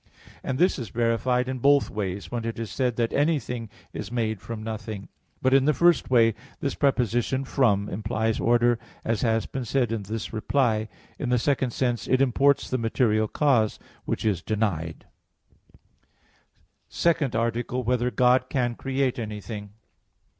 [0.41, 4.41] And this is verified in both ways, when it is said, that anything is made
[4.41, 5.09] from nothing.
[5.43, 9.91] But in the first way this preposition "from" [ex] implies order, as has been said
[9.91, 10.89] in this reply.
[11.19, 15.05] In the second sense, it imports the material cause, which is denied._______________________
[16.89, 17.85] SECOND ARTICLE [I, Q.
[17.85, 17.99] 45, Art.
[18.01, 19.69] 2] Whether God Can Create Anything?